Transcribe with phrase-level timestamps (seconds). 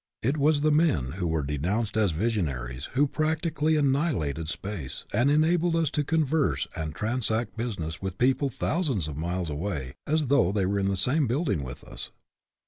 [0.23, 5.75] It was the men who were denounced as visionaries who practically annihilated space, and enabled
[5.75, 10.51] us to converse and transact busi ness with people thousands of miles away as though
[10.51, 12.09] they were in the same building with us.